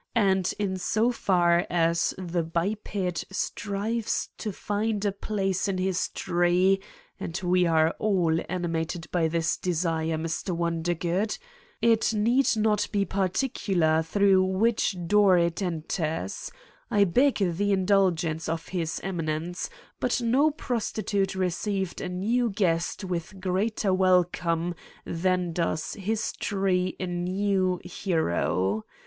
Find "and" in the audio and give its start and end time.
0.17-0.51, 7.19-7.39